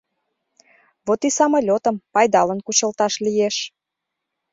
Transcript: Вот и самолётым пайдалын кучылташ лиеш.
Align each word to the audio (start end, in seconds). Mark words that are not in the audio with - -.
Вот 1.05 1.21
и 1.27 1.29
самолётым 1.37 1.95
пайдалын 2.13 2.59
кучылташ 2.65 3.13
лиеш. 3.25 3.55